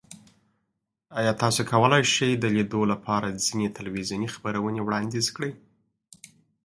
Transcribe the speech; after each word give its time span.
ایا 1.19 1.31
تاسو 1.41 1.61
کولی 1.71 2.03
شئ 2.13 2.31
د 2.37 2.45
لیدو 2.55 2.81
لپاره 2.91 3.37
ځینې 3.45 3.67
تلویزیوني 3.77 4.27
خپرونې 4.35 4.81
وړاندیز 4.83 5.27
کړئ؟ 5.35 5.51